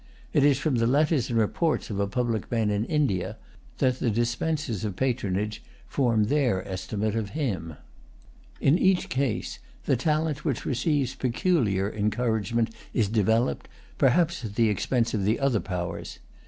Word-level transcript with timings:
It 0.33 0.43
is 0.43 0.57
from 0.57 0.77
the 0.77 0.87
letters 0.87 1.29
and 1.29 1.37
reports 1.37 1.91
of 1.91 1.99
a 1.99 2.07
public 2.07 2.49
man 2.51 2.71
in 2.71 2.85
India 2.85 3.37
that 3.77 3.99
the 3.99 4.09
dispensers 4.09 4.83
of 4.83 4.95
patronage 4.95 5.61
form 5.85 6.23
their 6.23 6.67
estimate 6.67 7.15
of 7.15 7.35
him. 7.39 7.75
In 8.59 8.79
each 8.79 9.09
case, 9.09 9.59
the 9.85 9.95
talent 9.95 10.43
which 10.43 10.65
receives 10.65 11.13
peculiar 11.13 11.87
encouragement 11.87 12.71
is 12.95 13.09
developed, 13.09 13.67
perhaps 13.99 14.43
at 14.43 14.55
the 14.55 14.69
expense 14.69 15.13
of 15.13 15.23
the 15.23 15.39
other 15.39 15.59
powers. 15.59 16.17